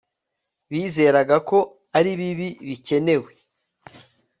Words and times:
Bizeraga 0.69 1.35
ko 1.49 1.57
ari 1.97 2.11
bibi 2.19 2.49
bikenewe 2.67 3.31